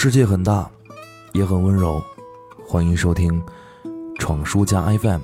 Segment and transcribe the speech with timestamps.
[0.00, 0.70] 世界很大，
[1.32, 2.00] 也很温柔。
[2.64, 3.42] 欢迎收听
[4.20, 5.20] 《闯书家 FM》，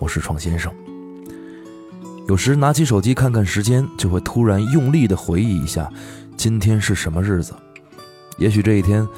[0.00, 0.70] 我是闯先生。
[2.28, 5.90] 有时拿起手机看看时间，就会突然用力的回忆一下，
[6.36, 7.54] 今天是什么日子。
[8.36, 9.08] 也许这一天，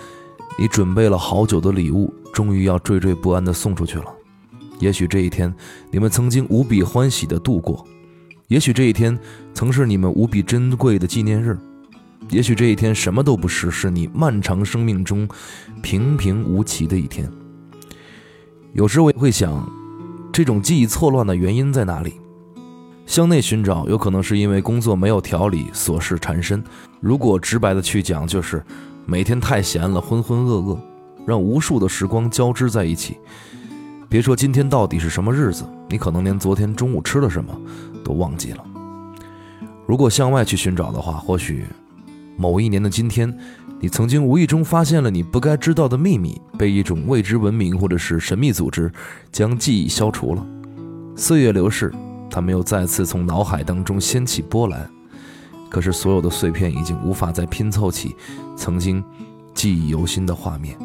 [0.56, 4.04] 你准备了好久的礼物，终于要惴惴不安的送出去了。
[4.78, 5.52] 也许这一天，
[5.90, 7.84] 你们曾经无比欢喜的度过。
[8.46, 9.18] 也许这一天，
[9.54, 11.58] 曾是你们无比珍贵的纪念日。
[12.30, 15.28] 也许这一天什么都不是，是你漫长生命中
[15.82, 17.30] 平平无奇的一天。
[18.72, 19.70] 有时我也会想，
[20.32, 22.14] 这种记忆错乱的原因在哪里？
[23.06, 26.64] 向内寻找，有可能是因为工作没有条理，琐事缠身。
[27.00, 28.64] 如果直白的去讲，就是
[29.06, 30.78] 每天太闲了，浑浑噩噩，
[31.26, 33.18] 让无数的时光交织在一起。
[34.08, 37.54] 别说今天到底是什么日子，你可能连昨天中午吃了什么
[38.02, 38.64] 都忘记了。
[39.86, 41.64] 如果向外去寻找的话，或许。
[42.36, 43.32] 某一年的今天，
[43.80, 48.90] 你曾经无意中发现了你不该知道的秘密，被一种未知文明或者是神秘组织
[49.30, 50.46] 将记忆消除了。
[51.16, 51.92] 岁月流逝，
[52.28, 54.90] 它没有再次从脑海当中掀起波澜，
[55.70, 58.16] 可是所有的碎片已经无法再拼凑起
[58.56, 59.02] 曾经
[59.54, 60.76] 记忆犹新的画面。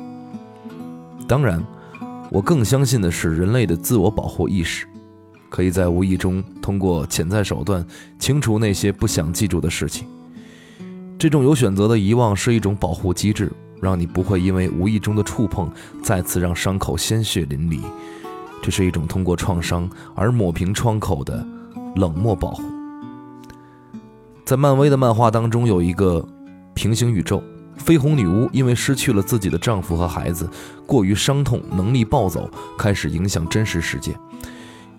[1.28, 1.66] 当然，
[2.30, 4.86] 我更相信的是人类的自我保护意识，
[5.50, 7.84] 可以在无意中通过潜在手段
[8.20, 10.08] 清除那些不想记住的事情。
[11.20, 15.70] 这种有选择的遗忘是一种保护机制，让你不会因为无意中的触碰
[16.02, 17.82] 再次让伤口鲜血淋漓。
[18.64, 21.46] 这是一种通过创伤而抹平创口的
[21.98, 22.64] 冷漠保护。
[24.46, 26.26] 在漫威的漫画当中，有一个
[26.74, 27.44] 平行宇宙，
[27.86, 30.50] 绯红女巫因为失去了自己的丈夫和孩子，
[30.86, 34.18] 过于伤痛，能力暴走，开始影响真实世界。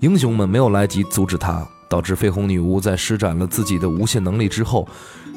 [0.00, 1.66] 英雄们没有来及阻止她。
[1.90, 4.86] 导致绯红女巫在施展了自己的无限能力之后，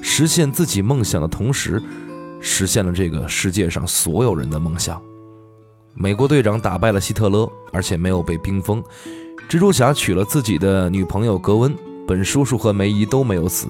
[0.03, 1.81] 实现自己梦想的同时，
[2.39, 5.01] 实现了这个世界上所有人的梦想。
[5.95, 8.83] 美国队长打败了希特勒，而且没有被冰封。
[9.49, 11.75] 蜘蛛侠娶了自己的女朋友格温，
[12.07, 13.67] 本叔叔和梅姨都没有死。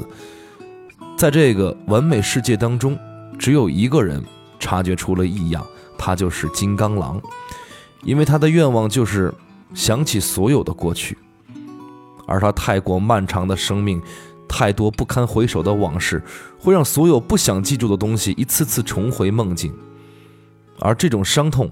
[1.18, 3.00] 在这个完美世界当中，
[3.40, 4.22] 只有一个人
[4.60, 5.66] 察觉出了异样，
[5.98, 7.22] 他就是金刚狼，
[8.04, 9.34] 因为他的愿望就是
[9.74, 11.18] 想起所有的过去。
[12.28, 14.02] 而他太过漫长的生命，
[14.48, 16.24] 太多不堪回首的往事，
[16.60, 19.74] 会让所有不想记住的东西一次次重回梦境。
[20.80, 21.70] 而这种伤痛，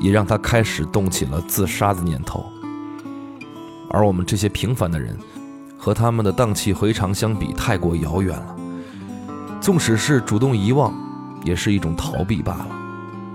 [0.00, 2.44] 也让他开始动起了自杀的念头。
[3.90, 5.16] 而我们这些平凡的人，
[5.78, 8.56] 和他们的荡气回肠相比，太过遥远了。
[9.60, 10.92] 纵使是主动遗忘，
[11.42, 12.68] 也是一种逃避罢了。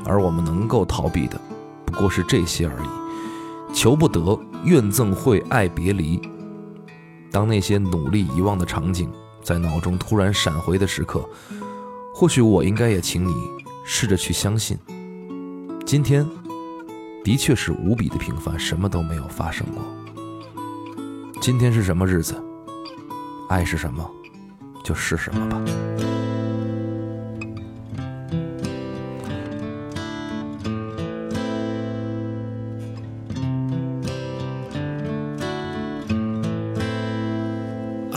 [0.06, 1.40] 而我们能够逃避的，
[1.86, 3.74] 不过是这些而已。
[3.74, 6.22] 求不得，怨憎会，爱别离。
[7.34, 9.12] 当那些努力遗忘的场景
[9.42, 11.28] 在脑中突然闪回的时刻，
[12.14, 13.34] 或许我应该也请你
[13.84, 14.78] 试着去相信，
[15.84, 16.24] 今天
[17.24, 19.82] 的确是无比的平凡，什么都没有发生过。
[21.42, 22.40] 今天是什么日子？
[23.50, 24.08] 爱是什么，
[24.84, 25.60] 就是什么吧。